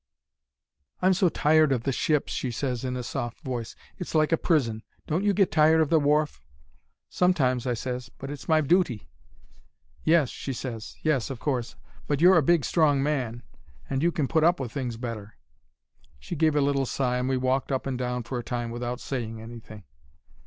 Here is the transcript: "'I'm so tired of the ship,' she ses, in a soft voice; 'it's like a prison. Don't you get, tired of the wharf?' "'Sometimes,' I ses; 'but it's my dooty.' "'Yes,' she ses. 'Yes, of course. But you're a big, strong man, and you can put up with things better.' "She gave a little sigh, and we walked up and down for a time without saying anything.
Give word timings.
"'I'm 1.03 1.13
so 1.13 1.29
tired 1.29 1.71
of 1.71 1.83
the 1.83 1.91
ship,' 1.91 2.27
she 2.27 2.49
ses, 2.49 2.83
in 2.83 2.97
a 2.97 3.03
soft 3.03 3.39
voice; 3.41 3.75
'it's 3.99 4.15
like 4.15 4.31
a 4.31 4.37
prison. 4.37 4.81
Don't 5.05 5.23
you 5.23 5.31
get, 5.31 5.51
tired 5.51 5.79
of 5.79 5.91
the 5.91 5.99
wharf?' 5.99 6.41
"'Sometimes,' 7.07 7.67
I 7.67 7.75
ses; 7.75 8.09
'but 8.09 8.31
it's 8.31 8.49
my 8.49 8.61
dooty.' 8.61 9.07
"'Yes,' 10.03 10.29
she 10.31 10.53
ses. 10.53 10.97
'Yes, 11.03 11.29
of 11.29 11.39
course. 11.39 11.75
But 12.07 12.19
you're 12.19 12.39
a 12.39 12.41
big, 12.41 12.65
strong 12.65 13.03
man, 13.03 13.43
and 13.91 14.01
you 14.01 14.11
can 14.11 14.27
put 14.27 14.43
up 14.43 14.59
with 14.59 14.71
things 14.71 14.97
better.' 14.97 15.35
"She 16.17 16.35
gave 16.35 16.55
a 16.55 16.61
little 16.61 16.87
sigh, 16.87 17.19
and 17.19 17.29
we 17.29 17.37
walked 17.37 17.71
up 17.71 17.85
and 17.85 17.95
down 17.99 18.23
for 18.23 18.39
a 18.39 18.43
time 18.43 18.71
without 18.71 18.99
saying 18.99 19.39
anything. 19.39 19.83